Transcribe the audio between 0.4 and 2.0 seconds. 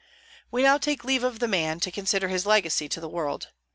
We now take leave of the man, to